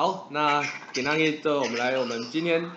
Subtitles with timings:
[0.00, 2.70] 好，那简单一这我们来我们今天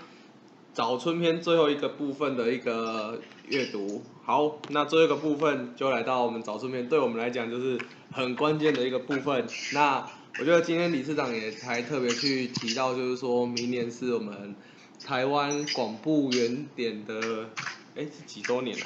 [0.74, 4.04] 早春篇最后一个部分的一个阅读。
[4.26, 7.80] 好，那最后一个部分就来到我们早春篇，对我们来讲就是
[8.12, 9.48] 很关键的一个部分。
[9.72, 10.06] 那
[10.38, 14.54] 我觉得今天理事长也才特别去提到，就是说明年是我们
[15.02, 17.50] 台湾广播原点的，
[17.96, 18.84] 哎是几周年啊？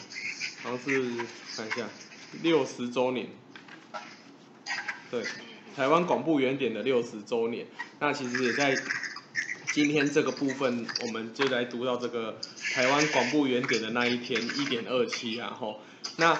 [0.62, 1.02] 好像是
[1.56, 1.90] 看一下，
[2.44, 3.30] 六十周年。
[5.10, 5.24] 对。
[5.78, 7.68] 台湾广播原点的六十周年，
[8.00, 8.76] 那其实也在
[9.74, 12.40] 今天这个部分，我们就来读到这个
[12.74, 15.80] 台湾广播原点的那一天一点二七，然后
[16.16, 16.36] 那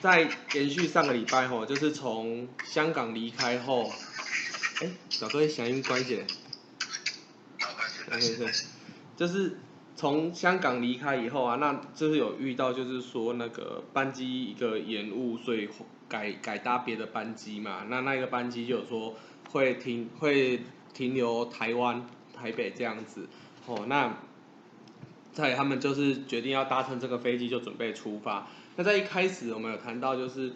[0.00, 3.92] 在延续上个礼拜吼，就是从香港离开后，
[4.80, 6.24] 哎，小哥响应关系，
[8.10, 8.44] 没事，
[9.16, 9.56] 就是
[10.00, 15.68] 从香港离开以后啊，那就是有遇到就是说那个班机一个延误，所以。
[16.10, 19.14] 改改搭别的班机嘛，那那个班机就有说
[19.52, 20.60] 会停会
[20.92, 22.04] 停留台湾
[22.36, 23.28] 台北这样子，
[23.66, 24.12] 哦，那
[25.32, 28.48] 在他们就是决定要搭乘这个飞机就准备出发。
[28.74, 30.52] 那在一开始我们有谈到就是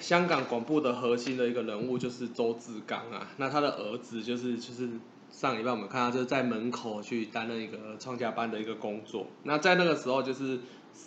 [0.00, 4.88] 香港广播的核心的一个人物就是周志刚啊，那他的儿子就是就是
[5.30, 9.26] 上礼拜我们看到就是在门口去担任一个创价班的一个工作。
[9.42, 10.60] 那在那个时候就是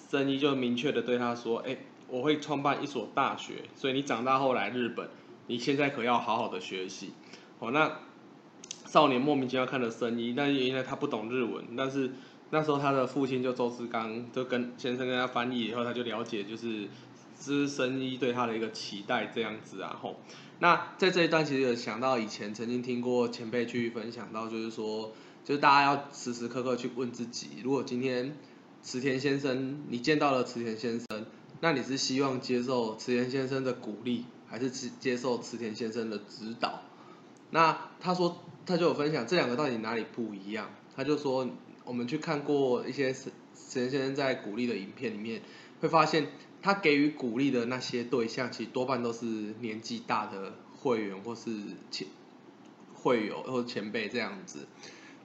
[0.09, 1.77] 生意就明确的对他说，哎。
[2.11, 5.07] 我会创办一所大学，所以你长大后来日本，
[5.45, 7.13] 你现在可要好好的学习。
[7.59, 7.99] 哦，那
[8.87, 12.09] 少年莫名其妙看了生意，但是因为他不懂日文，但是
[12.49, 16.87] 那时候他的父亲就周志刚就跟先生跟他翻译以后，他就了解就是
[17.39, 19.97] 资深医对他的一个期待这样子啊。
[19.99, 20.17] 吼，
[20.59, 25.13] 那在这一段其实有想到以前曾经听过前辈去分享到，就是说，
[25.43, 28.37] 就是大家要时时刻刻去问自己，如果今天
[28.83, 31.25] 池田先生你见到了池田先生。
[31.61, 36.83] 那你是希望接受池田先生的鼓励，还是接接受池田先生的指导？
[37.49, 40.69] 那他说他就有分享这两个到底哪里不一样？
[40.95, 41.49] 他就说
[41.83, 43.29] 我们去看过一些池
[43.73, 45.41] 田先生在鼓励的影片里面，
[45.81, 46.27] 会发现
[46.61, 49.25] 他给予鼓励的那些对象，其实多半都是
[49.61, 51.51] 年纪大的会员或是
[51.89, 52.07] 前
[52.93, 54.67] 会友或前辈这样子。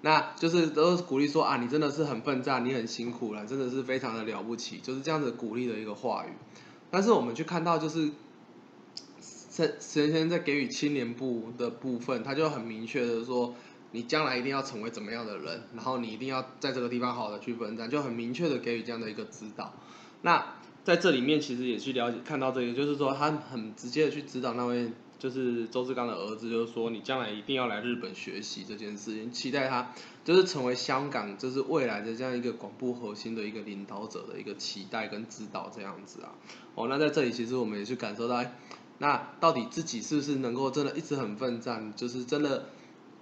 [0.03, 6.33] 那就是都是鼓励说啊，你真的是很奋战，你很辛苦了，真的是非常的了不起，就是这样子鼓励的一个话语。
[6.91, 8.11] 但是我们去看到，就是
[9.51, 13.55] 陈陈先生在给予青年部的部分，他就很明确的说，
[13.93, 19.73] 你将来一定要成为怎么样的人，然后你一定要在这个地方好好的去奋战，就很明确的给予这样的一个指导。
[20.21, 24.93] 那在这里面其实也去了解看到这个，就是说他很直接的去指导那位。
[25.17, 29.91] 就是周志刚的儿子，就是说你将来一定要来日本学习这件事情，期待他
[30.23, 36.35] 就是成为香港就是未来的这样一个广播核心的一个领导者的一个期待跟指导这样子啊。
[36.75, 38.45] 哦，那在这里其实我们也去感受到，
[38.99, 42.67] 那到底自己是不是能够真的一直很奋战，就是真的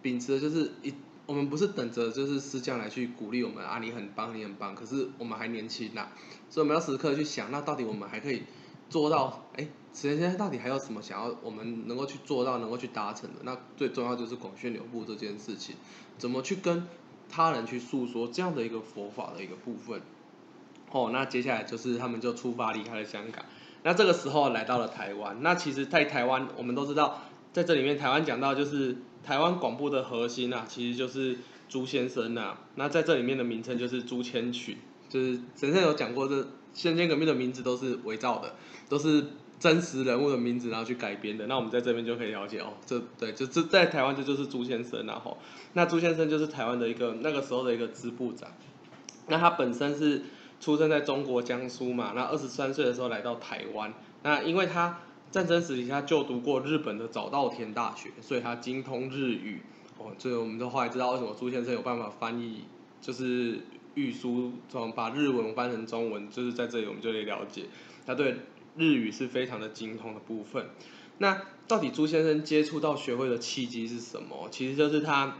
[0.00, 0.92] 秉持的就是一，
[1.26, 6.08] 我们不是等着就是师匠来去鼓励我们啊，你很棒，你很棒，可是我们还年轻呐，
[6.50, 8.42] 所以我们要时刻去想，那到底我们还可以。
[8.90, 13.36] 做到哎，慈田先生到底还有什么想要我们能够去做到、能够去达成的？
[13.42, 15.76] 那最重要就是广宣流布这件事情，
[16.18, 16.86] 怎么去跟
[17.30, 20.02] 他人去诉说这样的一个佛法的一个部分？
[20.90, 23.42] 哦，那接下来就是他们就出发离开了香港。
[23.82, 25.38] 那这个时候来到了台湾。
[25.40, 27.22] 那其实，在台湾我们都知道，
[27.54, 31.38] 在这里面台湾讲到就是台湾广播的核心啊，其实就是
[31.68, 32.58] 朱先生呐。
[32.74, 34.78] 那在这里面的名称就是朱千曲，
[35.08, 36.46] 就是神圣有讲过这。
[36.74, 38.54] 先见革命的名字都是伪造的，
[38.88, 39.22] 都是
[39.60, 41.46] 真实人物的名字，然后去改编的。
[41.46, 45.36] 那我们在这边就可以了解哦，这对，就这在台湾这就是朱先生，然后
[45.74, 48.48] 那朱先生就是台湾的一个那个时候的一个支部长。
[49.28, 50.22] 那他本身是
[50.60, 53.92] 出生在中国江苏嘛，那二十三岁的时候来到台湾。
[54.22, 55.00] 那因为他
[55.32, 59.62] 战争时期他就读过日本的早稻田大学，所以他精通日语。
[59.98, 62.66] 哦，这个我们都后来知道为什么朱先生有办法翻译，
[63.00, 63.58] 就是。
[63.94, 67.66] 御书从把日文翻成中文，就是在这里我们就可以了解，
[68.06, 68.36] 他对
[68.74, 70.70] 日语是非常的精通的部分。
[71.18, 74.48] 那到底朱先生接触到学会的契机是什么？
[74.50, 75.36] 其实就是他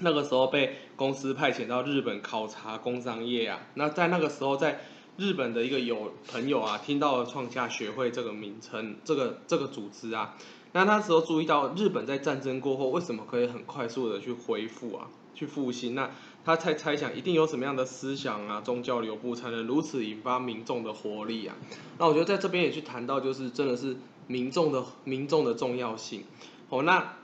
[0.00, 3.62] 那个时候被公司派遣到日本考察工商业啊。
[3.72, 4.80] 那在那个时候，在
[5.20, 10.34] 日本的一个有朋友啊，听到了创价学会这个名称，这个这个组织啊，
[10.72, 16.10] 那那时候注意到日本在战争过后为什么可以很快速的去恢复啊，去复兴那。
[16.42, 21.54] 他猜猜想一定有什么样的思想啊，宗教流布才能如此引发民众的活力啊？
[21.98, 26.24] 那我觉得在这边也去谈到，就是真的是民众的民众的重要性。
[26.70, 27.16] 哦，那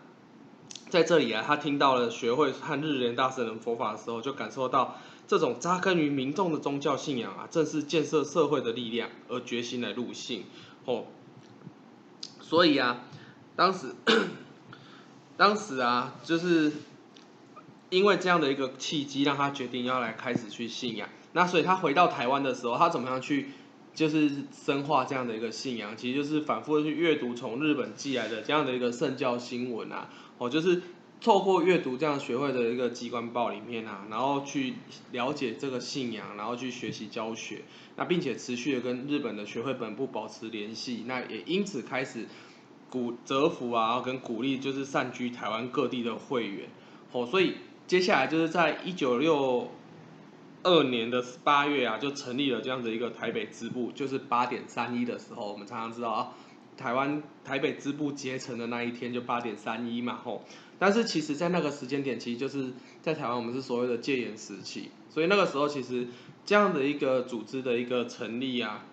[0.91, 4.97] 在这里啊，他听到了学会和日莲大圣人佛法的时候，就感受到
[5.27, 10.45] 这种扎根于民众的宗教信仰啊，正是建设社会的力量而决心来入信。
[10.85, 11.05] 哦，
[12.41, 13.05] 所以啊，
[13.55, 13.95] 当时
[15.37, 16.73] 当时啊，就是。
[17.89, 21.09] 因为这样的一个契机，让他决定要来开始去信仰。
[21.33, 23.51] 那所以他回到台湾的时候，他怎么样去
[23.95, 25.97] 就是深化这样的一个信仰？
[25.97, 30.83] 其实就是反复的去阅读从日本寄来的这样的一个圣教新闻啊，哦，就是
[31.19, 34.75] 透过阅读这样学会的一个机关报里面啊，然后去
[35.13, 37.63] 了解这个信仰，然后去学习教学，
[37.97, 42.27] 那并且持续的跟日本的学会本部保持联系，那也因此开始
[42.91, 46.69] 鼓折服啊，跟鼓励就是散居台湾各地的会员，
[47.13, 47.55] 哦，所以
[47.87, 49.71] 接下来就是在一九六
[50.63, 56.33] 二年的八月啊，就成立了这样的一个台北支部，就是八点三一的时候，我们常常知道啊，
[56.77, 60.45] 台湾台北支部结成的那一天就八点三一嘛，吼。
[60.79, 66.09] 但是其实，在那个时间点，其实就是在台湾，我们是所谓的戒严时期，所以那个时候其实
[66.45, 68.85] 这样的一个组织的一个成立啊，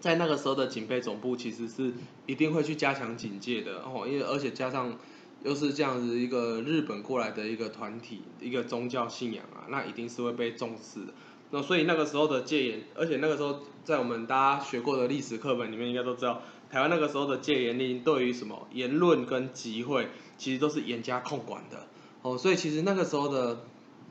[0.00, 1.92] 在那个时候的警备总部其实是
[2.26, 4.98] 一定会去加强警戒的哦，因为而且加上
[5.44, 11.14] 又是这样子一个日本过来的一个团体，一个宗教信仰啊，那一定是会被重视的。
[11.50, 20.08] 那所以那个时候的戒严，而且那个时候在我们大家学过的历史课本里面应该都知道，台湾那个时候的戒严令对于什么言论跟集会。
[20.38, 21.88] 其实都是严加控管的
[22.22, 23.64] 哦，所以其实那个时候的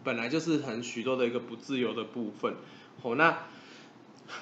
[0.04, 2.54] 本来就是很许多的一个不自由的部分
[3.02, 3.16] 哦。
[3.16, 3.46] 那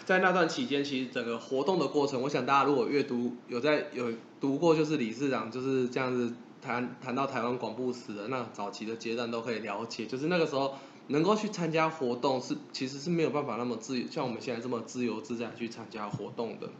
[0.04, 10.74] 在那段期间，其实整个活动的过程，我想大家如果阅读有在有读过，就是理事长就是这样子谈谈到台湾广播史的那早期的阶段，都可以了解，就是那个时候
[11.10, 16.72] 能够去参加活动是其实是没有办法那么自由，像我们现在这么自由自在去参加活动的。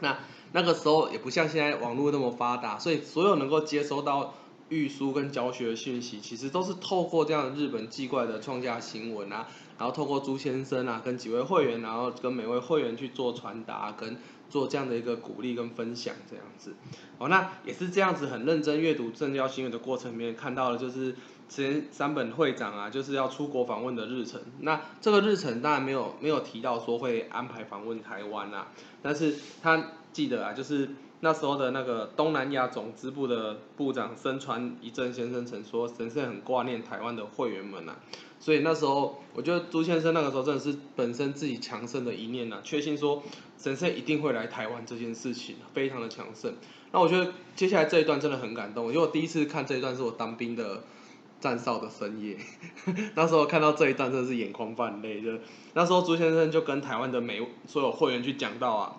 [0.00, 0.18] 那
[0.54, 4.34] 那个时候也不像现在网络那么发达，所以所有能够接收到
[4.68, 14.16] 预书跟教学的讯息，其实都是透过这样的日本寄过来的创价新闻啊，然后透过朱先生啊跟几位会员，然后跟每位会员去做传达跟
[14.48, 16.74] 做这样的一个鼓励跟分享这样子。
[17.18, 21.16] 哦，那也是这样子很认真阅读政教新闻的过程里面看到了，就是
[21.48, 24.40] 前三本会长啊就是要出国访问的日程。
[24.60, 28.68] 那这个日程当然没有没有提到说会安排访问台湾啊。
[29.02, 30.88] 但是他记得啊，就是
[31.20, 37.96] 那时候的那个东南亚总支部的部长深川一正先生曾说，神圣很挂念台湾的会员们呐，
[38.38, 43.22] 所以那时候我觉得朱先生那个时候真的是本身自己强盛的一面呐，确信说
[43.58, 46.54] 神圣一定会来台湾这件事情，非常的强盛。
[46.92, 50.84] 那我觉得接下来这一段真的很感动，因为我第一次看这一段是我当兵的
[51.40, 52.36] 站哨的深夜，
[53.16, 55.32] 那时候看到这一段真的是眼眶泛泪，就
[55.72, 58.96] 那时候朱先生就跟台湾的每所有会员去讲到啊。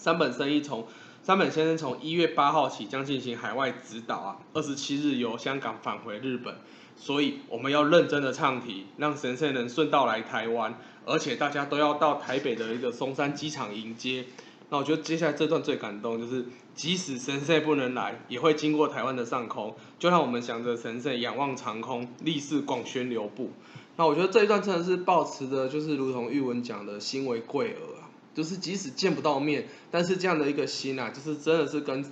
[0.00, 0.86] 三本生意从
[1.22, 6.54] 三本先生从一月八号起将进行海外指导啊，二十七日由香港返回日本，
[6.96, 10.74] 所以我们要认真的唱题，让神圣能顺道来台湾，
[11.04, 14.24] 而且大家都要到台北的一个松山机场迎接。
[14.70, 23.50] 那我觉得接下来这段最感动，就是即使神圣不能来，也会经过台湾的上空，就让我们想着神圣仰望长空，立誓广宣流布。
[23.96, 27.99] 那我觉得这一段真的是保持的，就是如同玉文讲的心为贵儿。
[28.34, 32.02] 就是即使见不到面，但是这样的一个心啊，就是真的是跟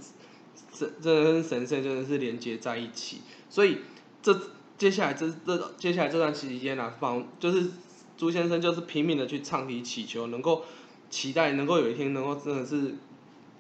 [0.72, 3.20] 神，真的跟神圣真的是连接在一起。
[3.48, 3.78] 所以
[4.20, 4.38] 这
[4.76, 7.70] 接下来这这接下来这段期间啊，访就是
[8.16, 10.64] 朱先生就是拼命的去唱题祈求，能够
[11.08, 12.96] 期待能够有一天能够真的是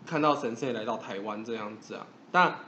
[0.04, 2.06] 看到神圣来到台湾这样子啊。
[2.32, 2.58] 但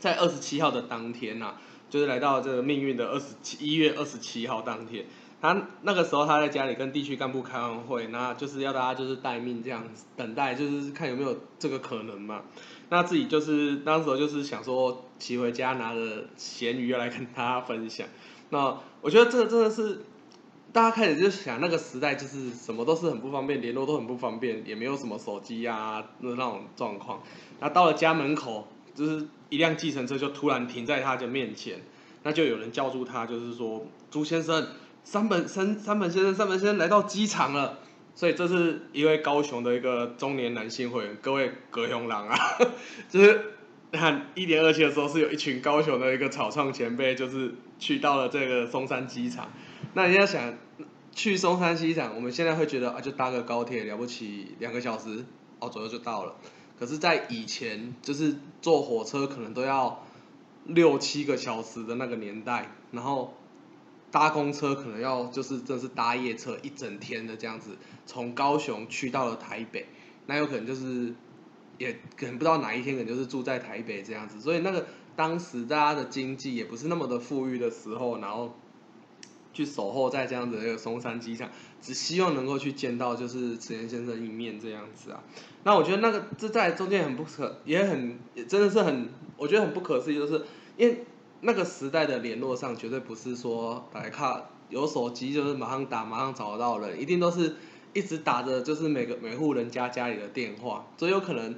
[0.00, 1.54] 在二十七号的当天呐，
[1.88, 5.04] 就是来到这个命运的二十七一月二十七号当天。
[5.42, 12.42] 他那个时候他在家里跟地区干部开完会，那就是要大家就是待命这样子等待，就是看有没有这个可能嘛。
[12.90, 18.06] 那自己就是当时候就是想说骑回家拿着咸鱼要来跟大家分享。
[18.50, 20.02] 那我觉得这个真的是
[20.72, 27.20] 大家开始就想那个时代就是什么都是很不方便，联络都很不方便，也没有什么手机啊那那种状况。
[27.58, 31.80] 那到了家门口，就是一辆计程车就突然停在他的面前，
[32.22, 34.64] 那就有人叫住他，就是说朱先生。
[35.04, 37.80] 三本三三本先生，三本先生来到机场了，
[38.14, 42.38] 所以这是一位高雄的一个中年男性会员，各位葛雄郎啊，
[43.10, 43.52] 就是
[43.90, 49.50] 看一点二七的时候，是有一群高雄的一个草创前辈，就是去到了这个松山机场。
[49.94, 50.54] 那你要想
[51.10, 55.24] 去松山机场，我们现在会觉得啊，就搭个高铁了不起，两个小时
[55.58, 56.36] 哦左右就到了。
[56.78, 60.06] 可是，在以前，就是坐火车可能都要
[60.64, 63.36] 六七个小时的那个年代，然后。
[64.12, 67.70] 搭公车可能要就是真是搭夜车一整天的这样子，
[68.04, 69.86] 从高雄去到了台北，
[70.26, 71.14] 那有可能就是
[71.78, 78.54] 也可能不知道哪一天可能就是住在台北这样子，所以那个当时大家的经济也不是那么的富裕的时候，然后
[79.54, 81.48] 去守候在这样子一个松山机场，
[81.80, 85.24] 只希望能够去见到就是池田先生一面这样子啊。
[85.64, 90.44] 那我觉得那个这在中间很不可，也很真的是很我觉得很不可思议，就是
[90.76, 91.06] 因为。
[91.44, 97.56] 那个时代的联络上，绝对不是说打卡有手机就是马上打，马上找到人，一定都是
[97.92, 101.56] 一直打着就是每个每户人家家里的电话，所以有可能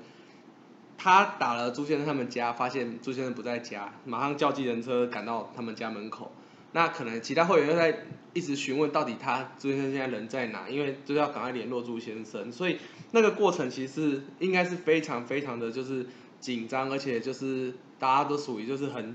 [0.96, 6.32] 他打了朱先生他们家，发现朱先生不在家，马上叫计程车赶到他们家门口。
[6.72, 12.78] 那可能其他会员又在一直询问到底他朱先生现在人在哪，因为就要赶快联络朱先生，所以
[13.12, 16.06] 那个过程其实应该是非常非常的就是
[16.40, 19.14] 紧张，而且就是大家都属于就是很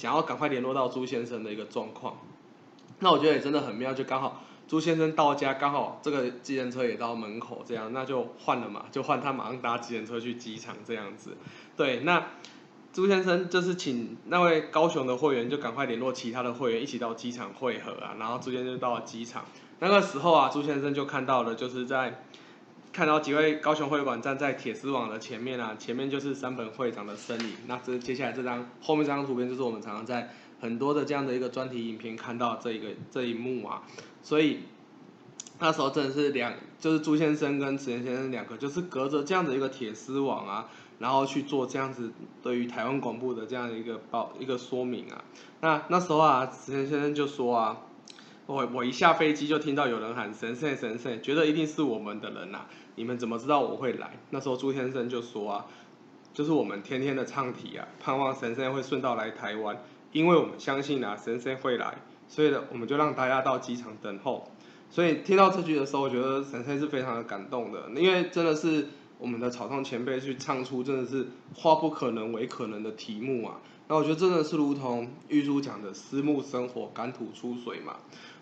[0.00, 2.16] 想要赶快联络到朱先生的一个状况。
[3.00, 11.36] 那我觉得也真的很妙，就刚好朱先生到家，刚好这个计程车也到门口，这样那就换了嘛，就换他马上搭计程车去机场这样子。
[11.76, 12.26] 对，那。
[12.92, 19.44] 朱先生就是请那位高雄的会员就赶快联络其他的会员一起到机场汇合啊，然后朱先生就到了机场。
[19.78, 22.24] 那个时候啊，朱先生就看到了，就是在
[22.92, 27.52] 看到几位高雄会馆站在铁丝网的前面啊，前面就是三本会长的身影。
[27.66, 30.30] 那这接下来这张后面这张图片就是我们常常在
[30.60, 33.82] 很多的这样的一个专题影片看到这一个这一幕啊，
[34.22, 34.60] 所以
[35.58, 40.68] 那时候真的是两就是朱先生跟池田先生两个就是隔着这样的一个铁丝网啊。
[40.98, 45.24] 然后去做这样子对于台湾广播的这样一个报一个说明啊，
[45.62, 47.80] 那那时候啊，池田先生就说啊，
[48.52, 52.62] 我我一下飞机就听到有人喊神圣神圣，觉得一定是我们的人呐，
[52.96, 54.18] 你们怎么知道我会来？
[54.30, 55.66] 那时候朱先生就说啊，
[56.34, 59.80] 就是我们天天的唱题啊，盼望神圣会顺道来台湾，
[60.10, 64.50] 因为我们相信啊，神圣会来，所以呢，我们就让大家到机场等候。
[64.90, 68.88] 所以听到这句的时候，我觉得神圣是非常的感动的，因为真的是。
[69.20, 77.96] 我们的草创前辈去唱出真的是化不可能为可能的题目啊，那我觉得真的是如同玉珠讲的“私募生活，干土出水”嘛。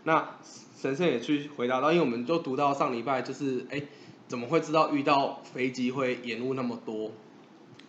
[0.05, 0.37] 那
[0.77, 3.83] 神圣也去回答到，因为我们就读到上礼拜，就是哎，
[4.27, 7.11] 怎么会知道遇到飞机会延误那么多？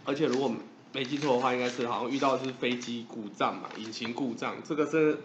[0.06, 0.52] 而且如果
[0.94, 5.18] 没记错的话，应该是好像遇到是飞机故障嘛，引擎故障，这个是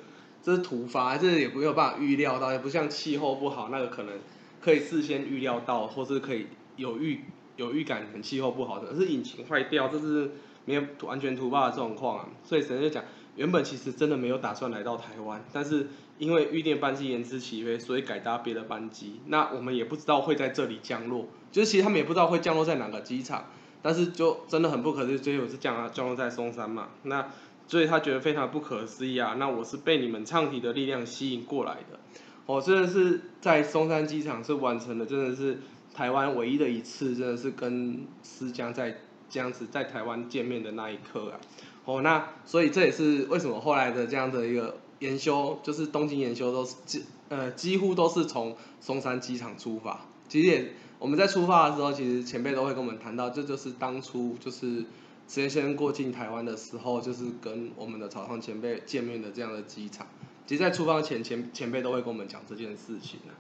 [0.43, 4.15] 这是突发，这也没有办法预料到，也不像气候不好那个可能
[4.61, 7.21] 可以事先预料到，或是可以有预。
[7.57, 10.29] 有预感，很气候不好的，是引擎坏掉，这是
[10.65, 12.29] 没有完全突发的状况啊。
[12.43, 13.05] 所以神就讲，
[13.37, 15.89] 原本其实真的没有打算来到台湾，但是
[16.19, 19.21] 因为预定班机延迟起飞，所以改搭别的班机。
[19.27, 23.47] 那我们也不知道会在这里降落，就是其实他们也不知道会降落在哪个机场，
[23.83, 26.89] 但是就真的很不可思议，最后是降啊降落在松山嘛。
[27.03, 27.29] 那
[27.67, 29.35] 所以他觉得非常不可思议啊。
[29.39, 31.99] 那我是被你们唱题的力量吸引过来的，
[32.47, 35.59] 我真的是在松山机场是完成的，真的是。
[35.97, 38.99] 台湾唯一的一次，真的是跟思江在
[39.31, 41.39] 这样子在台湾见面的那一刻啊！
[41.85, 50.07] 哦，那所以这也是为什么后来的这样的一个研修，就是东京研修都是几呃几乎都是从松山机场出发。
[50.29, 54.85] 其实也我们在出发的时候，其实前辈都会跟我们谈到，这就是当初就是
[55.29, 60.07] 石原先生过境台湾的时候，就是跟我们的草上前辈见面的这样的机场。
[60.47, 63.33] 其实，在出发前前前辈都会跟我们讲这件事情啊。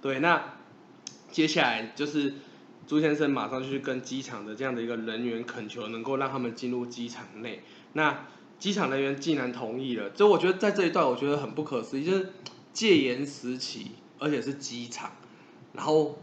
[0.00, 0.42] 对，那。
[1.30, 2.34] 接下来就是
[2.86, 7.62] 朱先生马上去跟机场的这样的一个人员恳求，能够让他们进入机场内。
[7.94, 8.26] 那
[8.58, 12.32] 机场人员竟然同意了，就我觉得在这一段我觉得很不可思议，就是
[12.72, 15.12] 戒严时期，而且是机场，
[15.72, 16.18] 然后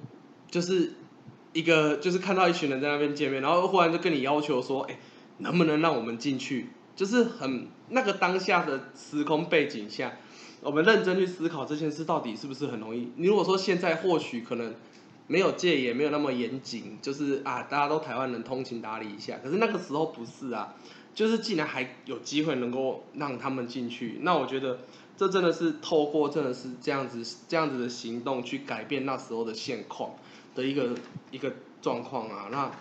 [0.49, 0.93] 就是
[1.53, 4.99] 一个就是看到一群人在那边见面，然后忽然就跟你要求说，哎，
[5.39, 6.69] 能不能让我们进去？
[6.95, 10.13] 就是很那个当下的时空背景下，
[10.61, 13.11] 我们认真去思考这件事到底是不是很容易？
[13.15, 14.73] 你如果说现在或许可能。
[15.31, 19.37] 没有戒严没有那么严谨，就是啊，大家都台湾人通情达理一下。
[19.43, 20.73] 可是那个时候不是啊，
[21.19, 24.79] 就是既然还有机会能够让他们进去，那我觉得
[25.17, 30.11] 这真的是透过真的是这样子这样子的行动去改变那时候的现况
[30.55, 30.95] 的一个
[31.29, 32.47] 一个状况啊。
[32.49, 32.71] 那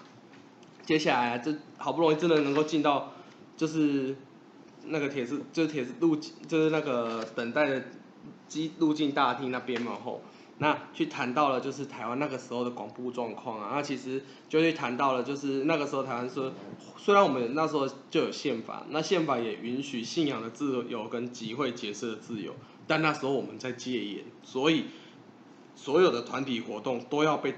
[0.87, 3.13] 接下来这好不容易真的能够进到
[3.57, 4.15] 就是
[4.85, 7.87] 那个铁丝就是铁丝路就是那个等待的
[8.47, 10.23] 机路径大厅那边嘛吼。
[10.61, 16.53] 那去谈到了就是台湾那个时候的广播状况啊，那其实就去谈到了就是那个时候台湾说，
[16.97, 22.55] 虽然我们那时候就有宪法，那宪法也允许信仰的自由跟集会结社的自由，
[22.87, 24.87] 但那时候我们在戒严，所以
[25.77, 27.55] 所有的团体活动都要被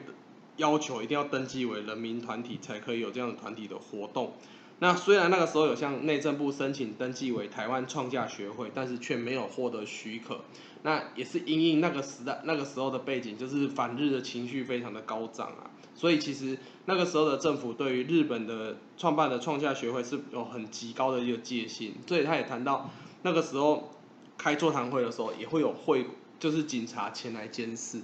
[0.59, 4.35] 要求一定要登记为人民团体才可以有这样的团体的活动。
[4.83, 10.41] 那虽然那个时候有向内政部申请登记为台湾创价学会，但是却没有获得许可。
[10.83, 15.71] 那也是因应那个时代、那个时候的背景，就是反日的情绪非常的高涨啊。
[15.95, 21.97] 所以其实那个时候的政府对于日本的创办的创价学会是有很极高的一个戒心。
[22.07, 22.89] 所以他也谈到
[23.21, 23.91] 那个时候
[24.39, 26.07] 开座谈会的时候，也会有会
[26.39, 28.01] 就是警察前来监视。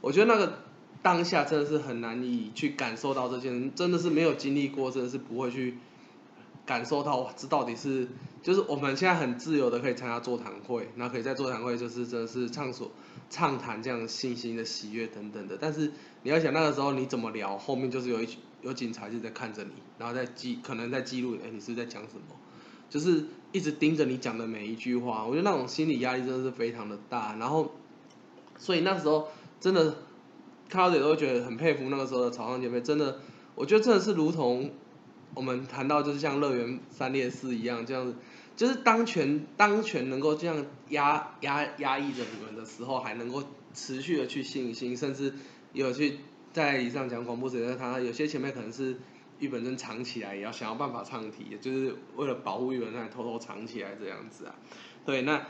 [0.00, 0.60] 我觉得那个
[1.02, 5.74] 当下真的是很难以去感受到这件，真的是没有经历过，真的是不会去。
[6.70, 8.06] 感受到哇，这到底是
[8.44, 12.92] 就是我们现在很自由的可以参加座谈会，然后可以在座谈会就是真的是畅所
[13.28, 15.58] 畅谈这样信心的喜悦等等的。
[15.60, 15.90] 但是
[16.22, 22.36] 你要想那个时候你怎么聊，后面就是有一群有警察就在看着你，然后在记可能在记录，哎，你是在讲什么？
[22.88, 27.34] 就是一直盯着你讲的每一句话，我觉得那种心理压力真的是非常的大。
[27.34, 27.72] 然后，
[28.56, 29.26] 所以那时候
[29.58, 29.96] 真的
[30.68, 33.18] 看到也都觉得很佩服那个时候的草上姐妹，真的，
[33.56, 34.70] 我觉得真的是如同。
[35.34, 38.14] 我们谈到就是像乐园三列四一样这样子，
[38.56, 45.32] 就是当权当权能够这样压压压抑着你们的时候，还能够持续的去信心，甚至
[45.72, 46.18] 有去
[46.52, 48.96] 在以上讲广播时，他有些前面可能是
[49.38, 54.54] 玉本真藏起来，也要想要办法唱题，就是为了保护玉本真，偷偷藏起来这样子啊。
[55.04, 55.46] 对，那。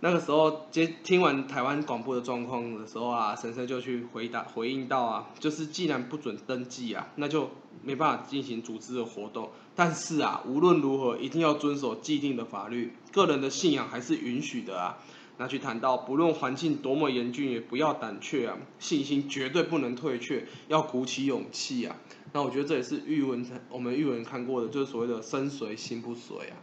[0.00, 7.50] 那个时候接听完台湾广播的状况的时候啊，神神就去回答回应到啊，就是既然不准登记啊，那就
[7.82, 9.50] 没办法进行组织的活动。
[9.74, 14.98] 但是啊，无论如何一定要遵守既定的法律，个人的信仰还是允许的啊。
[15.38, 21.96] 那去谈到不论环境多么严峻，也不要胆怯啊，信心绝对不能退却，要鼓起勇气啊。
[22.32, 26.56] 那我觉得这也是玉文我们玉文看过的，就是所谓的身随心不随啊。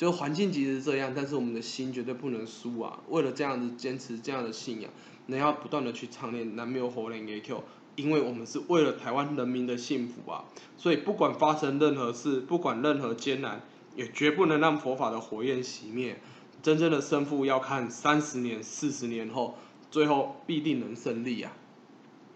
[0.00, 3.00] 就环境即使是这样，但是我们的心绝对不能输啊！
[3.10, 4.90] 为了这样子坚持这样的信仰，
[5.26, 7.62] 你要不断的去唱念南无火莲 A Q，
[7.96, 10.46] 因为我们是为了台湾人民的幸福啊！
[10.78, 13.60] 所以不管发生任何事，不管任何艰难，
[13.94, 16.18] 也绝不能让佛法的火焰熄灭。
[16.62, 19.58] 真正的胜负要看三十年、四十年后，
[19.90, 21.52] 最后必定能胜利啊！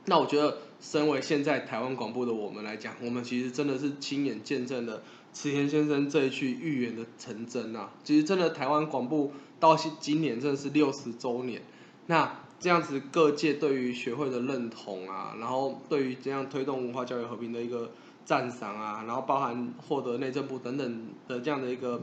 [0.05, 5.03] 那我觉得，身为现在台湾广播的我们来讲，我们其实真的是亲眼见证了。
[5.35, 11.61] 池田先生这一句预言的成真啊，其实真的台湾广播到今年真的是六十周年，
[12.07, 17.91] 那这样子各界对于学会的认同啊，然后对于这样推动文化教育和平的一个
[18.25, 22.01] 赞赏啊，然后包含获得内政部等等的这样的一个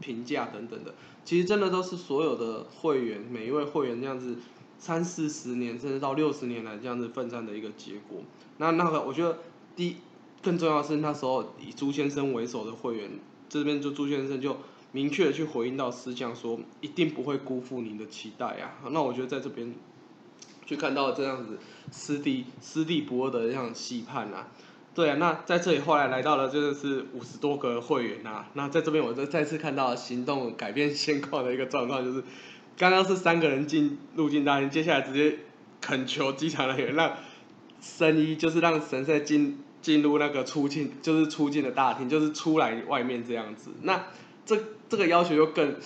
[0.00, 4.36] 评价等等的，其实真的都是所有的会员每一位会员这样子
[4.78, 8.20] 三四十年甚至到六十年来这样子奋战的一个结果。
[8.58, 9.38] 那那个我觉得
[9.74, 9.96] 第。
[10.40, 13.10] 更重要是，那时候以朱先生为首的会员
[13.48, 14.56] 这边，就朱先生就
[14.92, 18.78] 明确的去回应到师匠说，一定不会辜负您的期待啊。
[18.90, 19.74] 那我觉得在这边
[20.64, 21.58] 去看到这样子
[21.90, 24.48] 师弟师弟不二的这样期盼啊，
[24.94, 25.16] 对啊。
[25.16, 28.46] 那在这里后来来到了真的是五十多个会员呐。
[28.54, 32.22] 那在这边我再再次看到行动改变现况的一个状况，就是
[32.76, 35.40] 刚刚是三个人进入境大厅，接下来直接
[35.80, 37.16] 恳求机场人员让
[37.80, 39.58] 神医就是让神在进。
[39.80, 43.70] 进入那个出境就是出境的大厅，就是出来外面这样子。
[43.82, 44.06] 那
[44.44, 44.56] 这
[44.88, 45.76] 这个要求又更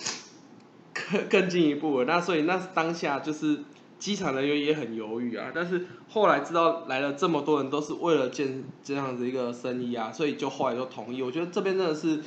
[0.93, 2.05] 更更进一步了。
[2.05, 3.59] 那所以那当下就是
[3.99, 5.51] 机场人员也很犹豫啊。
[5.53, 11.21] 但是后来知道来了这么多人都是为了见这样子一个生意啊，所以就后来就同意。
[11.21, 12.19] 我觉得这边真的是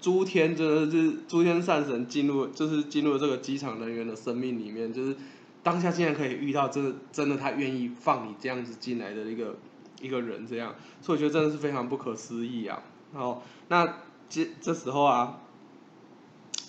[0.00, 5.16] 诸天真的是诸天善神进入，就是进入这个机场人员的生命里面，就是
[5.62, 9.56] 当下竟然可以遇到，真的真的他愿意放你这样子进来的一个。
[10.00, 12.82] 一个人这样，所以我觉得真的是非常不可思议啊。
[13.14, 15.40] 然后，那这这时候啊，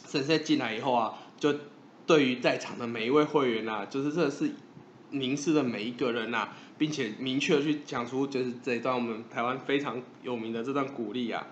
[0.08, 1.54] 神仙进来以后啊，就
[2.06, 4.52] 对于在场的每一位会员呐，就是真的是
[5.12, 11.48] 凝视的每一个人呐，并且明确的去讲出就是这段我们台湾非常有名的这段鼓励啊，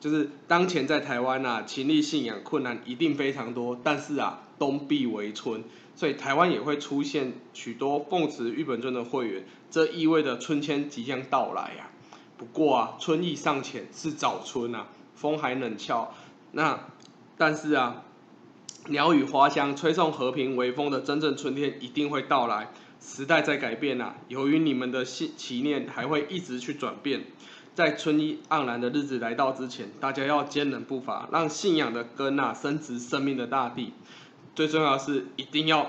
[0.00, 5.62] 就是当前在台湾呐，情力信仰困难一定非常多，但是啊，冬必为春。
[5.98, 11.90] 所以台湾也会出现许多奉持玉本尊的会员，这意味着春天即将到来呀。
[12.36, 16.14] 不过啊，春意尚浅，是早春啊，风还冷峭。
[16.52, 16.78] 那
[17.36, 18.04] 但是啊，
[18.86, 22.70] 鸟语花香，吹送和平微风的真正春天一定会到来。
[23.00, 27.24] 时代在改变呐，由于你们的信祈念还会一直去转变，
[27.74, 33.92] 在春意盎然的日子来到之前，大家要坚韧不伐，让信仰的根啊深植生命的大地。
[34.58, 35.88] 最重要的是一定要，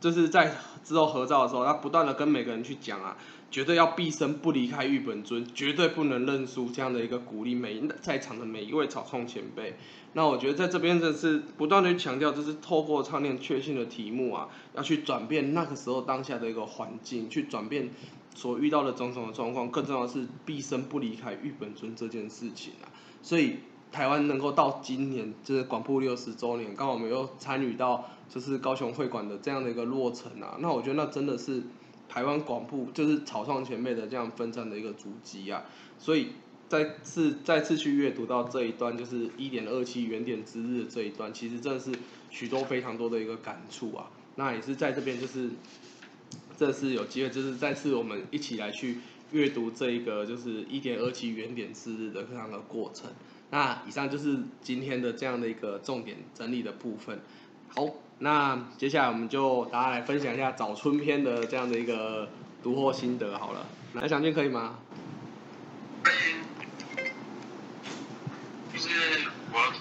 [0.00, 0.54] 就是在
[0.84, 3.16] 之后合照的时候，他不断的跟每个人去讲啊，
[3.50, 9.78] 绝对要毕生不离开玉本尊，绝对不能认输，这样的一个鼓励每在场的每一位草创前辈。
[10.12, 17.88] 那我觉得在这边真的是不断的去强调，就是透过唱念确信的题目啊，要去转变那个时候当下的一个环境，去转变
[18.34, 19.70] 所遇到的种种的状况。
[19.70, 23.60] 更重要的是毕生不离开玉本尊这件事情啊，所以。
[23.96, 31.62] 台湾能够到今年就是广播六十周年，刚好我们又参与到就是高雄会馆的这样的一个落成啊，那我觉得那真的是
[32.06, 35.64] 台湾广播就是草创前辈的这样奋战的一个足迹啊，
[35.98, 36.32] 所以
[36.68, 41.90] 再次再次去阅读到这一段就是一点二七原点之日这一段，其实真的是
[42.28, 45.48] 许多非常多的一个感触啊，那也是在这边就是
[46.58, 48.98] 这是有机会就是再次我们一起来去
[49.32, 53.08] 阅读这一个就是一点二七原点之日的这样的过程。
[53.50, 57.20] 那以上就是今天的这样的一个重点整理的部分。
[57.74, 57.86] 好，
[58.18, 62.28] 那接下来我们就大家来分享一下早春篇的这样的一个
[62.62, 63.66] 读货心得好了。
[63.94, 64.78] 来，祥俊可以吗？
[66.02, 66.34] 可以
[68.72, 69.72] 就是我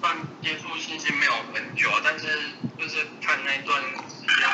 [0.00, 2.26] 算接触信息没有很久，但是
[2.78, 4.46] 就是看那段时间，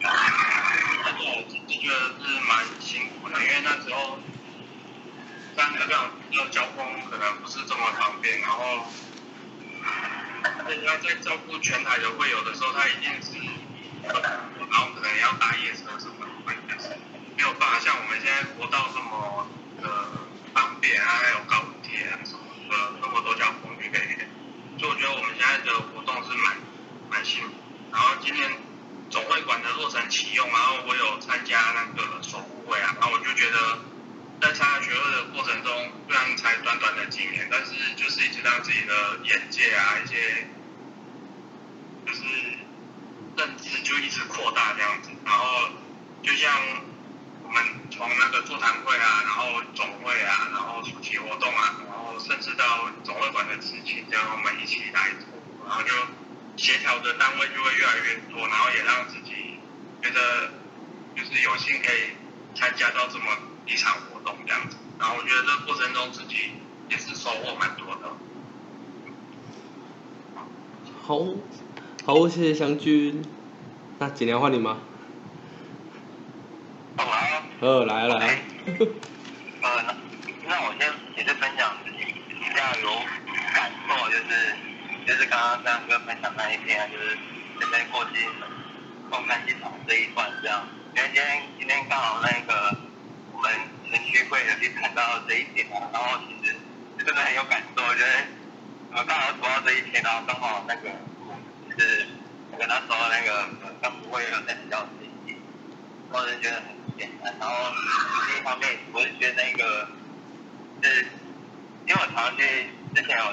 [0.00, 4.18] 那段我就觉得是蛮辛苦的，因为那时候。
[5.56, 8.84] 但那个要交通可能不是这么方便，然后，
[10.52, 13.38] 他在照顾全台的会友的时候，他一定是，
[14.04, 16.90] 然后可能要搭夜车什么的，但是
[17.36, 19.48] 没有办法像我们现在国道这么
[19.80, 19.88] 的
[20.52, 26.54] 方便啊，还有高铁啊什么的那么多交通可以，所以我觉得我们现在的活动是蛮
[27.08, 27.54] 蛮幸福。
[27.90, 28.50] 然后今天
[29.08, 33.78] 总会馆的落成启用，然后我有参加那个守护会啊，然后我就觉得。
[34.40, 40.46] 在参加学会的过程中，虽然才短短的几年，但是就是一直让自己的眼界啊，一些
[42.06, 42.22] 就是
[43.36, 45.08] 认知就一直扩大这样子。
[45.24, 45.70] 然后
[46.22, 46.52] 就像
[47.42, 55.26] 我们从那个座谈会啊，然后总会啊，然后出席活动啊，然后甚至到总会馆的事情，这样我们一起来做，
[55.66, 55.92] 然后就
[56.56, 59.58] 协调的单位就会越来越多，然后也让自己
[60.02, 60.52] 觉得
[61.16, 62.12] 就是有幸可以
[62.54, 63.24] 参加到这么
[63.66, 63.96] 一场。
[64.46, 66.52] 这样子，然后我觉得这过程中自己
[66.88, 68.16] 也是收获蛮多的。
[71.02, 71.26] 好，
[72.04, 73.22] 好，谢谢湘君。
[73.98, 74.78] 那几年换你吗？
[76.96, 77.42] 好啊。
[77.60, 78.40] 呃，来来。
[78.66, 79.94] 呃，那
[80.46, 82.90] 那我先也是分享自己比较有
[83.54, 84.56] 感受，就是
[85.06, 87.16] 就是刚刚三哥分享那一篇，就是
[87.60, 88.28] 现在过去
[89.10, 92.76] 凤山机场这一段这样，因为今天今天刚好那个
[93.32, 93.75] 我们。
[93.90, 96.54] 城区会有去看到这一点啊，然后其实
[96.98, 98.12] 真的很有感受，我觉得
[98.92, 100.90] 我刚好说到这一天，然后刚好那个
[101.68, 102.06] 就是
[102.50, 103.48] 我跟他说那个
[103.82, 105.38] 刚不会有在比较这一点，
[106.10, 107.34] 我就觉得很简单。
[107.38, 107.72] 然后
[108.28, 109.88] 另一方面，我是觉得那个
[110.82, 111.06] 是
[111.86, 113.24] 因为我常去之前有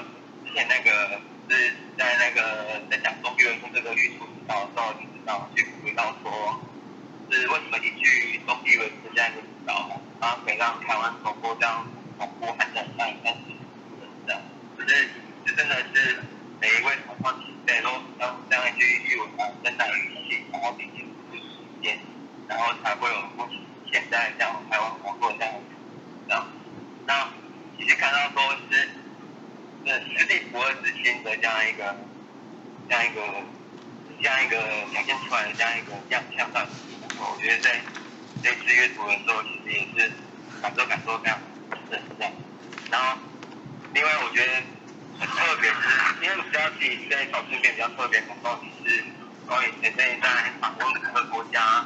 [0.46, 6.60] 之前那个是在那个在讲中地文村这个玉树指导的时候，就知道去回到说，
[7.30, 10.00] 是为什么一句中地文村这样一个指导。
[10.20, 13.40] 然后可以让台湾重播这样重播还是很慢，但是
[14.26, 14.40] 这样，
[14.78, 15.08] 就是
[15.44, 16.22] 就真的是
[16.58, 21.98] 每一位同胞期待都要这样一句语文啊，增大语气，然后并且付出时间，
[22.48, 23.60] 然后才会有目前
[23.92, 25.54] 现在这样台湾工作这样
[26.26, 26.46] 这样。
[27.06, 27.28] 那
[27.76, 28.88] 其实看到说是
[29.84, 31.94] 是实力不二之心的这样一个
[32.88, 33.20] 这样一个
[34.22, 34.56] 这样一个
[34.90, 36.66] 表现出来的这样一个样相上，
[37.44, 37.84] 我觉得在。
[38.42, 40.12] 这次阅读的时候，其实也是
[40.62, 41.38] 感受感受非常
[41.90, 42.32] 深这样。
[42.90, 43.18] 然后，
[43.92, 44.52] 另外我觉得
[45.18, 49.04] 很特别是，因为比较自己在找身边比较特别感动，是
[49.46, 51.84] 关于前阵在访问各个国家，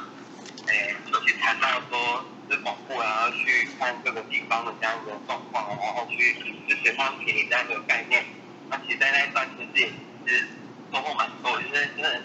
[0.67, 6.35] 诶，有去谈到说是保护啊，去看各个地方的这样一个状况，然后去
[6.67, 8.25] 就水方体这样一个概念。
[8.69, 9.87] 那其实，在那一段其实也
[10.25, 10.47] 是
[10.91, 12.21] 收获蛮多，就是真的，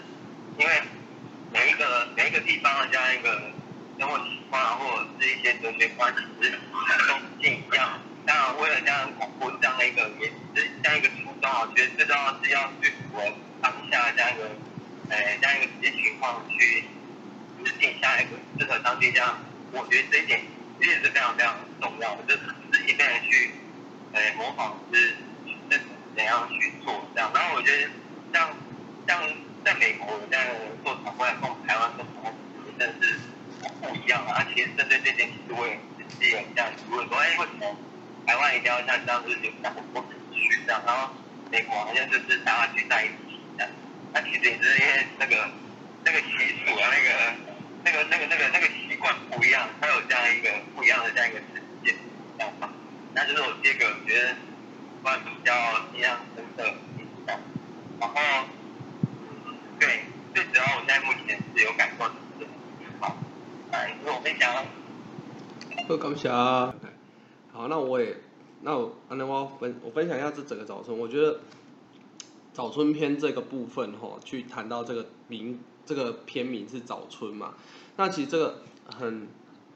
[0.57, 0.81] 因为
[1.55, 3.41] 每一个每一个地方的这样一个。
[3.97, 6.51] 生活习惯，或者是一些哲学观，其实
[7.07, 7.97] 都是一样。
[8.25, 13.23] 当然，为了这样巩固这样的一个，也是这样一个初衷啊，觉得最重要是要去符合
[13.61, 14.49] 当下这样一个，
[15.07, 16.83] 呃，这样一个实际情况去
[17.63, 19.39] 制定下一个适合当地这样。
[19.71, 20.41] 我觉得这一点
[20.77, 22.41] 其实是非常非常重要的，就是
[22.73, 23.51] 自己被人去，
[24.11, 25.15] 呃，模仿是
[25.71, 25.81] 是
[26.17, 27.31] 怎样去做这样。
[27.33, 27.89] 然后我觉得
[28.33, 28.49] 像
[29.07, 29.23] 像
[29.65, 30.45] 在美国这样
[30.83, 32.31] 做常规，跟台湾做常规，
[32.77, 33.19] 真的是。
[33.81, 34.45] 不一样啊！
[34.53, 37.75] 其实针对这件，其实我也自己有这样问说，哎，为什么
[38.27, 41.09] 台湾一定要像这样子有像很多程序这样，然后
[41.51, 43.71] 美国好像就是大家聚在一起这样？
[44.13, 45.49] 那其实也是因为那个
[46.03, 46.27] 那个习
[46.61, 47.09] 俗啊，那个
[47.85, 51.95] 那个那个那个那个习惯不一样，它有这样一个不一样的这样一个世界
[52.37, 52.69] 这样嘛。
[53.13, 54.35] 那就是我这个觉得
[55.03, 55.53] 比较
[55.93, 56.63] 印象深刻
[57.25, 57.39] 的。
[57.99, 58.15] 然后，
[59.79, 62.05] 对，最主要我现在目前是有感受。
[64.05, 64.53] 我分享。
[65.87, 66.29] 好，感谢。
[66.29, 68.17] 好，那我也，
[68.61, 70.97] 那我，那我分，我分享一下这整个早春。
[70.97, 71.39] 我觉得
[72.53, 77.55] 早春篇这个部分哈，去谈到这个名，这个片名是早春嘛。
[77.97, 79.27] 那其实这个很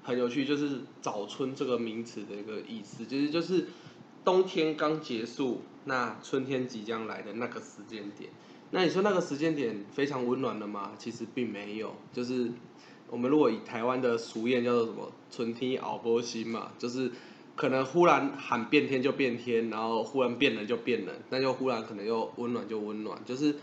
[0.04, 3.68] 很有趣，就是早春这个名词的一个意思，其实就是
[4.24, 8.30] 冬天刚结束，那春天即将来的那个时间点。
[8.72, 10.92] 那你说那个时间点非常温暖的吗？
[10.98, 12.52] 其实并没有，就是。
[13.12, 17.12] 我们如果以台湾的俗谚叫做什么“春天熬波心”嘛，就是
[17.56, 23.56] 可能忽然喊变天就变天，然后忽然变冷就变冷，那就忽然可能又温暖就温暖，就是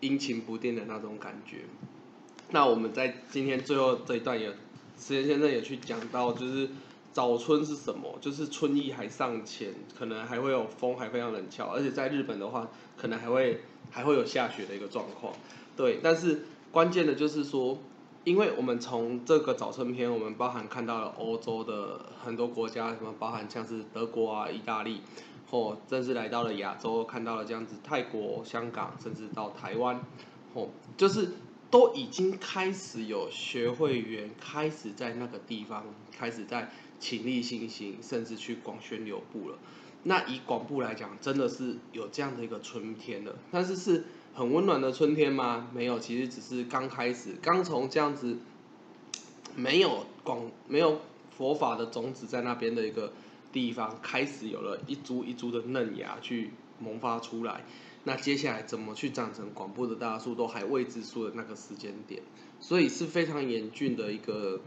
[0.00, 1.58] 阴晴不定的那种感觉。
[2.50, 4.50] 那我们在今天最后这一段也，
[4.98, 6.70] 石岩先生也去讲到，就是
[7.12, 8.16] 早春是什么？
[8.22, 13.60] 就是春意还尚浅，可能还会有风，还非常冷峭，而且在日本的话，可能还会
[13.94, 15.32] 还会有下雪的一个状况。
[15.76, 17.78] 对，但是关键的就是说，
[18.24, 25.00] 因为我们从这个早春篇，我们包含看到了欧洲的很多国家，什么包含像是德国啊、意大利，
[25.48, 30.00] 或甚至来到了亚洲，看到了这样子泰国、香港，甚至到台湾，
[30.54, 31.30] 哦，就是
[31.70, 39.58] 都已经开始有学会员开始在那个地方开始在勤力新兴，甚至去广宣流布了。
[40.04, 44.04] 那以广布来讲，真的是有这样的一个春天了，但是是。
[44.36, 45.70] 很温暖的春天吗？
[45.72, 48.36] 没有，其实只是刚开始，刚从这样子
[49.54, 53.12] 没有广没有佛法的种子在那边的一个
[53.52, 57.64] 地方，开始有了一株一株的嫩芽去萌发出来。
[58.02, 62.20] 那接下来怎么去长成广布的大树，都还未知数的那个时间点，
[62.58, 64.60] 所以是非常严峻的一个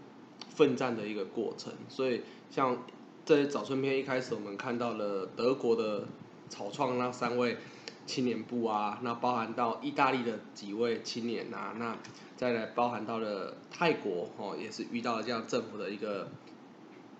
[0.47, 1.73] 奋战的一个过程。
[1.89, 2.85] 所以像
[3.27, 6.05] 在早春篇一开始，我们看到了德国的
[6.47, 7.57] 草创那三位。
[8.05, 11.93] 青年部啊，那包含到意大利的几位青年啊，那
[12.37, 16.29] 再来包含到了泰国哦，也是遇到了这样政府的一个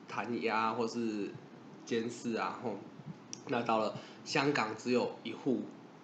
[0.08, 1.30] 弹压或是
[1.84, 2.76] 监视啊，吼，
[3.50, 5.63] 那到了香港只有一户，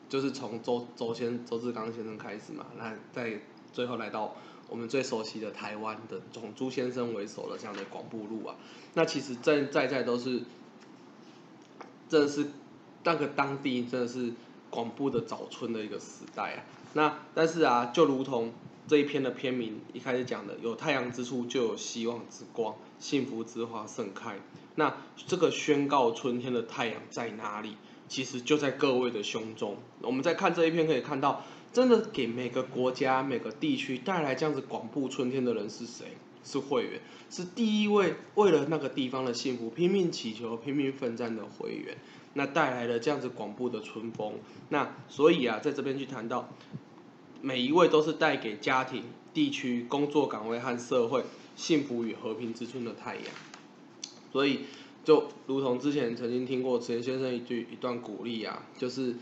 [0.09, 3.39] 就是从周周先周志刚先生开始嘛，那在
[3.71, 4.35] 最后来到
[4.69, 8.55] 我们最熟悉的台湾的总朱先生为首的这样的广布路啊，
[8.93, 10.43] 那其实在在在都是，
[12.09, 12.47] 真的是
[13.03, 14.33] 那个当地真的是。
[14.73, 18.51] 广布的早春的一个时代啊，那但是啊，就如同
[18.87, 24.39] 这一篇的篇名一开始讲的，有太阳之处就有希望之光，幸福之花盛开。
[24.73, 24.97] 那
[25.27, 27.77] 这个宣告春天的太阳在哪里？
[28.07, 29.77] 其实就在各位的胸中。
[30.01, 36.05] 我们在看这一篇可以看到，真的给每个国家、每个地区带来这样子广布春天的人是谁？
[36.45, 41.97] 是会员，是第一位为了那个地方的幸福拼命祈求、拼命奋战的会员。
[42.35, 44.33] 那带来了这样子广布的春风，
[44.69, 46.49] 那所以啊，在这边去谈到，
[47.41, 51.23] 每一位都是带给家庭、地区、工作岗位和社会
[51.55, 53.25] 幸福与和平之春的太阳。
[54.31, 54.61] 所以，
[55.03, 59.15] 就如同之前曾经听过陈先生一句一段鼓励啊，就是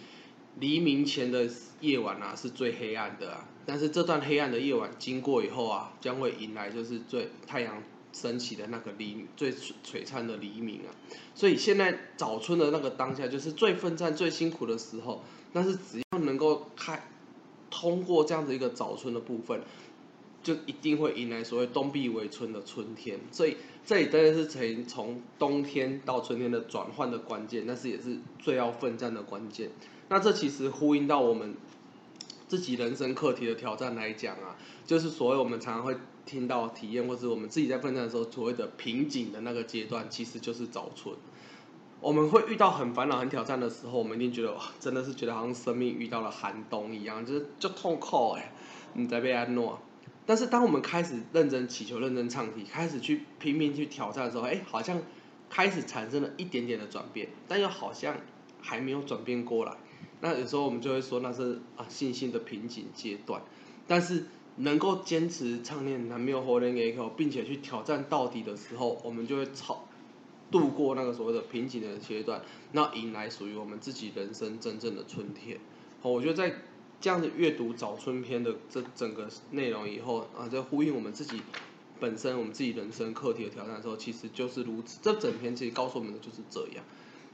[0.62, 1.50] 黎明前的
[1.82, 7.84] 夜晚啊是最黑暗的啊，但是这段黑暗的夜晚经过以后啊，将会迎来就是最太阳。
[8.14, 10.92] 升起的那个黎最璀璨的黎明啊，
[11.34, 15.24] 所以现在早春的那个当下就是最奋战、最辛苦的时候。
[15.54, 17.02] 但是只要能够开
[17.70, 19.62] 通过这样子一个早春的部分，
[20.44, 23.18] 就一定会迎来所谓冬必为春的春天。
[23.32, 29.72] 所以这里真的是从从冬天到春天的转换的关键，但是也是最要奋战的关键。
[30.12, 31.56] 那这其实呼应到我们
[32.48, 35.98] 自己人生课题的挑战来讲啊，就是所谓我们常常会。
[36.24, 41.14] 听到体验，或是我们自己在奋战的时候，所谓的瓶颈的那个阶段，其实就是早春。
[42.00, 48.54] 我们会遇到很烦恼、很挑战的时候，我们一定觉得哇，真的是觉得好像生命遇到了寒冬一样，就是就痛苦哎，
[48.94, 49.82] 你在被安诺。
[50.28, 55.02] 但是当我们开始认真祈求、认真唱题，开始去拼命去挑战的时候，哎，好像
[55.50, 58.16] 开始产生了一点点的转变，但又好像
[58.62, 59.76] 还没有转变过来。
[60.22, 63.42] 那有时候我们就会说，那是啊信心的瓶颈阶段，
[63.88, 64.26] 但是。
[64.58, 69.86] 能够坚持唱念南无活人给口，并且去挑战到底的时候，我们就会超
[70.52, 72.42] 度过那个所谓的瓶颈的阶段，
[72.74, 75.58] 那迎来属于我们自己人生真正的春天。
[76.02, 76.54] 好，我觉得在
[77.00, 81.42] 这样子阅读早春篇的这整个内容以后啊，在呼应我们自己
[82.02, 85.00] 本身我们自己人生课题的挑战的时候，其实就是如此。
[85.02, 86.84] 这整篇其实告诉我们的就是这样，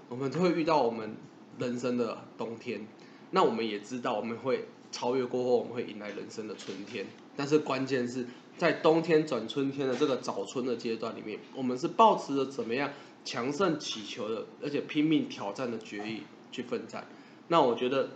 [0.07, 1.17] 我们都会遇到我们
[1.59, 2.85] 人生的冬天，
[3.31, 4.65] 那我们也知道我们会。
[4.89, 7.05] 超越过后，我们会迎来人生的春天。
[7.35, 12.89] 但是关键是在冬天转春天的这个早春的阶段里面，我们是抱持着怎么样
[13.25, 17.05] 强盛祈求的，而且拼命挑战的决意去奋战。
[17.49, 18.11] 那我觉得，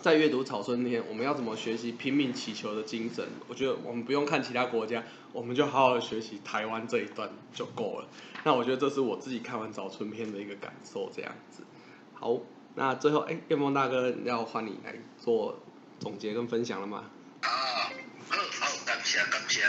[0.00, 3.24] 在阅读早春天，我们要怎么学习拼命祈求的精神？
[3.46, 8.08] 我觉得我们不用看其他国家，我们就好好的学习台湾这一段就够了。
[8.42, 11.62] 那我觉得这是我自己看完早春篇的一个感受，这样子。
[12.18, 12.40] 好，
[12.74, 15.58] 那最后，哎，叶梦大哥要换你来做。
[15.98, 17.04] 总结跟分享了吗？
[17.42, 17.48] 啊，
[18.28, 19.62] 好，好，感谢，感谢。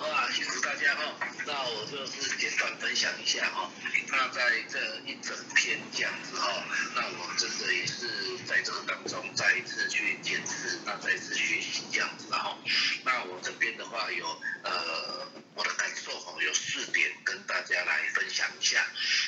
[0.00, 1.12] 呃，哇，谢谢大家哈。
[1.44, 3.68] 那我就是简短分享一下哈。
[4.08, 12.56] 那在这一整篇这样子哈，那我真的也是在这个当中再一次去检视，那再一次学习这样子然后，
[13.04, 14.24] 那我这边的话有
[14.62, 18.86] 呃我的感受哈，有四点跟大家来分享一下。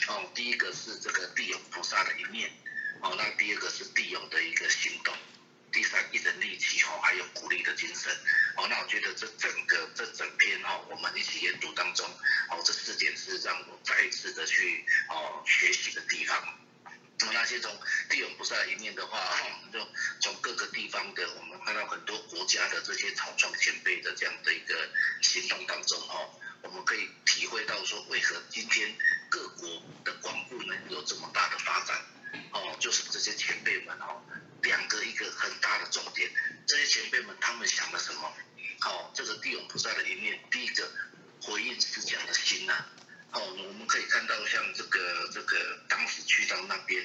[0.08, 2.48] 哦第一个是这个地勇菩萨的一面，
[3.00, 5.14] 哦，那第二个是地勇的一个行动，
[5.72, 8.12] 第三一人力气哦，还有鼓励的精神，
[8.56, 12.06] 哦，那我觉得这整个这整篇哦，我们一起研读当中，
[12.50, 16.58] 哦，这四点是让我再一次的去哦学习的地方。
[17.22, 17.70] 那么那些从
[18.08, 19.86] 地勇菩萨的一面的话，我们就
[20.20, 24.88] 从各个地方的，我们看到很多国家的这些草创前辈的这样的一个
[25.20, 28.96] 行动当中，哦，我们可以体会到说，为何今天
[29.28, 29.68] 各国
[30.02, 32.02] 的广布能有这么大的发展，
[32.52, 34.22] 哦，就是这些前辈们哦，
[34.70, 36.30] 两个一个很大的重点，
[36.64, 38.32] 这些前辈们他们想了什么？
[38.82, 40.88] 哦，这个地勇菩萨的一面，第一个
[41.42, 42.86] 回应思想的心呐。
[43.32, 45.56] 哦，我们可以看到像这个这个
[45.88, 47.02] 当时去到那边，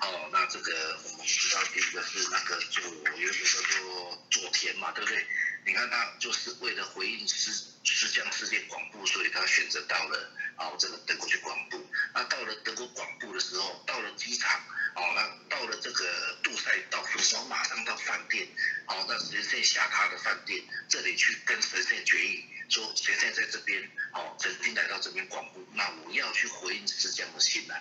[0.00, 5.26] 哦，那这个我们知道第一个是那个做有一个叫做佐田嘛，对不对？
[5.64, 7.50] 你看他就是为了回应师
[7.82, 11.84] 师江世界广布，所以他选择到了哦这个德国去广布。
[12.14, 14.62] 那到了德国广布的时候，到了机场，
[14.96, 18.48] 哦，那到了这个杜塞道府，然后马上到饭店，
[18.86, 22.44] 哦，那神仙下榻的饭店这里去跟神仙决议。
[22.68, 23.80] 说神仙在这边，
[24.12, 27.78] 哦，曾经来到这边广布，那我要去回应是这样的心啊。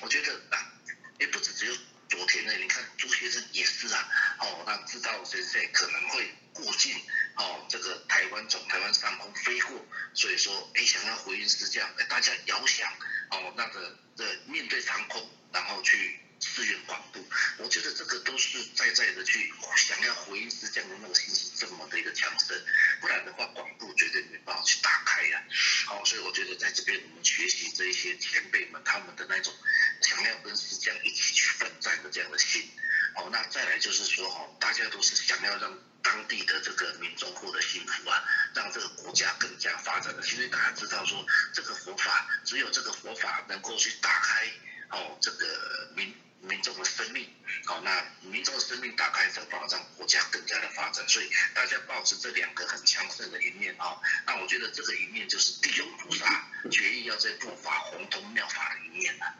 [0.00, 0.72] 我觉得啊，
[1.18, 1.76] 也不止只有
[2.08, 6.96] 昨天呢，你看朱先生也是啊，哦，那知道神仙可能会过境，
[7.36, 12.90] 哦，这个台湾从台湾上空飞过，所以说，哎，想要回应是这样，哎，大家遥想，
[13.32, 16.18] 哦，那个的面对长空，然后去。
[16.42, 17.24] 资源广度，
[17.58, 22.60] 我觉得这个都是在在的去想要回应是这样的那个心是这么的一个强盛，
[23.00, 25.42] 不然的话广度绝对没办法去打开呀。
[25.86, 29.54] 好，所以我觉得在这边我们学习这一些前辈们他们的那种
[30.02, 32.68] 想要跟师匠一起去奋战的这样的心。
[33.14, 38.24] 好，那再来就是说哈，大家都是想要让当地的这个民众获得幸福啊，
[38.54, 40.22] 让这个国家更加发展的。
[40.22, 41.24] 其实大家知道说，
[41.54, 44.50] 这个佛法只有这个佛法能够去打开
[44.90, 46.12] 哦这个民。
[46.42, 47.28] 民众的生命，
[47.66, 59.34] 好，那民众的生命打开才保障国家更加的发展，所以大家保持这两个很强盛的一面啊，那我觉得这个一面就是地勇菩萨决意要在布法宏通妙法的一面了，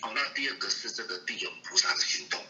[0.00, 2.44] 好，那第二个是这个地勇菩萨的行动，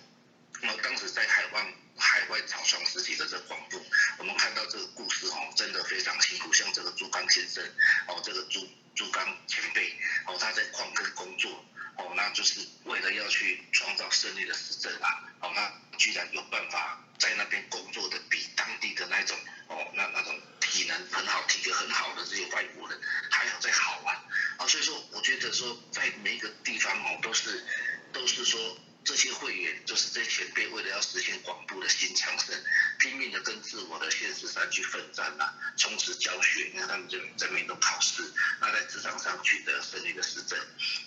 [0.63, 3.85] 那当时在海外海外草创时期的这广布，
[4.17, 7.63] 我们看到这个故事哦，真的非常辛苦，像这个朱刚先生，
[8.09, 9.95] 哦，这个朱朱刚前辈，
[10.27, 11.63] 哦，他在矿坑工作。
[11.97, 15.23] 哦，那就是为了要去创造胜利的时政啊！
[15.41, 19.37] 哦，那居然有办法在那边工作的比当地的那种
[19.69, 22.99] 哦，那那种体能很好、体格很好的这些外国人
[23.31, 24.25] 还要再好啊！
[24.59, 27.65] 啊，所以说我觉得说在每一个地方哦，都是
[28.13, 28.79] 都是说。
[29.05, 32.55] 这些会员就是这些前辈，为了要实现广布的新强盛，
[32.99, 38.23] 拼命的跟自我的现实山去奋战呐，充实教学，你看他们就在面对考试，
[38.61, 40.59] 那在职场上取得胜利的实证，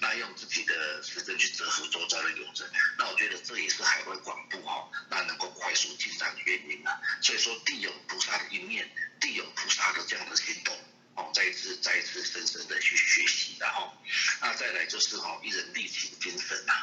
[0.02, 7.00] 那用自己的实证去折服周遭的友人，那我觉得这也是海外广布哈，那能够快速进展的原因啊。
[7.22, 10.78] 所以说地有菩萨的一面，地有菩萨的这样的行动，
[11.16, 13.94] 哦，再一次再一次深深的去学习，然后，
[14.42, 16.74] 那再来就是哈一人立起精神呐。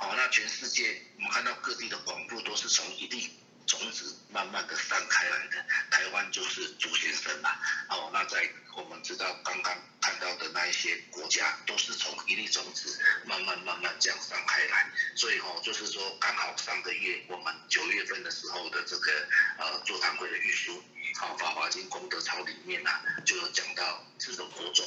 [0.00, 3.30] 哦，那全世界我们看到各地的广布都是从一粒
[3.66, 7.60] 种子慢慢的散开来的，台湾就是祖先生啦。
[7.90, 14.90] 哦，那在我们知道刚刚看到的那一些国家，都是从一粒种子慢慢慢慢这样散开来。
[15.16, 20.82] 所以哦，就是说刚好上个月我们九月份的时候的这个呃座谈会的预书，
[21.16, 24.86] 好《法华经功德抄》里面呐，就有讲到这种播种。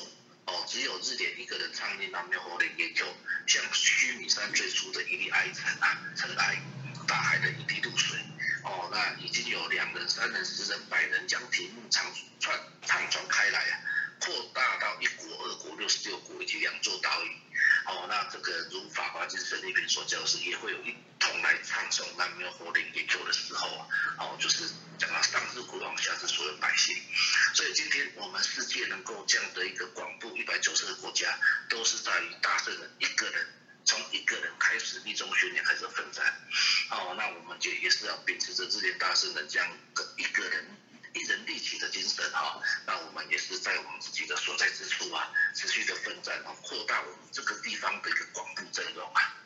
[0.51, 3.05] 哦，只有日典一个人唱进南面火的研究，
[3.47, 6.61] 像须弥山最初的一粒埃尘啊，尘埃，
[7.07, 8.19] 大海的一滴露水。
[8.63, 12.05] 哦，那已经有两人、三人、十人、百人将题目唱
[12.41, 13.79] 串唱传开来啊，
[14.19, 17.29] 扩大到一股、二国、六十六国以及两座岛屿。
[17.85, 19.07] 哦，那这个如法
[19.61, 23.87] 华经胜利品所教示，也会有一同来唱诵南无佛的研究的时候啊。
[24.17, 26.95] 哦，就是讲到上至国王，下至所有百姓。
[27.53, 31.37] 所以今天我们世界能够这样的一个广布一百九十个国家，
[31.69, 33.47] 都是在于大圣人一个人，
[33.85, 36.25] 从一个人开始立中训练开始奋战。
[36.89, 40.65] 哦，那我们就也是要秉持着这些大圣人这样的一个人
[41.13, 42.59] 一人立起的精神哈。
[42.87, 49.37] 那我们也是在我们自己的所在之处啊，持续的奋战，扩大我们这个地方的一个广布阵容啊。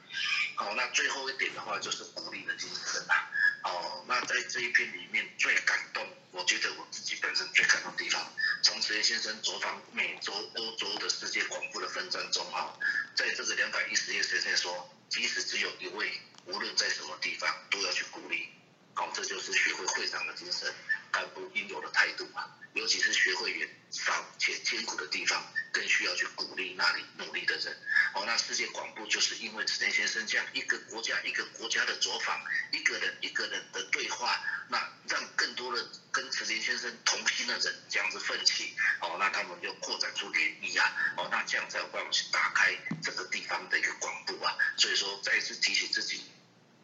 [0.56, 3.30] 好，那最后一点的话就是鼓励的精神啊。
[3.64, 12.78] 哦，那在这一篇里面最感动，我觉得我自己本身最感动的地方，从石先生走访美洲、欧洲的世界广阔的纷争中啊，
[13.16, 18.50] 在这个两百一十页先生说，即使只有一位，无论在什么地方，都要去鼓励。
[18.94, 20.74] 好，这就是学会会长的精神，
[21.16, 22.46] 干部应有的态度啊。
[22.74, 25.42] 尤其是学会员少且艰苦的地方，
[25.72, 27.74] 更需要去鼓励那里努力的人。
[28.14, 32.38] 哦，那世界广播就是因为池田先生这样一个国家一个国家的走访，
[32.74, 44.54] 一个人一个人的对话，那让更多的跟池田先生同心的人这样子奋起，哦，那他们就扩展出联谊啊，哦，那这样才有办法去打开这个地方的一个广播啊。
[44.76, 46.26] 所以说，再次提醒自己，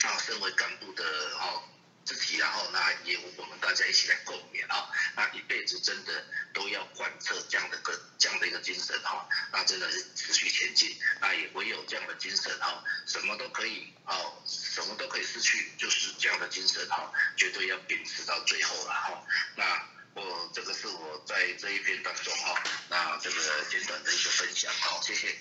[0.04, 1.04] 啊，身为干部的
[1.36, 1.64] 哦。
[2.04, 19.24] 自己，然后那也我们大家一起来共勉啊，那一辈子真的都要贯彻这样的个这样的一个精神哈，那真的是持续前进，那也唯有这样的精神哈，什么都可以哦，什么都可以失去，就是这样的精神哈，绝对要秉持到最后了哈。
[19.56, 25.36] 那我这个是我在这一篇当中哈，那这个简短的一个分享哈，谢谢。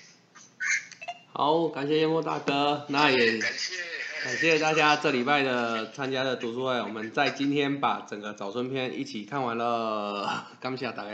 [1.32, 3.99] 好，感谢烟波大哥，那也感谢。
[4.22, 11.10] 感谢大家这礼拜的参加的读书会，我们在今天把整个早春篇一起看完了，感谢大家。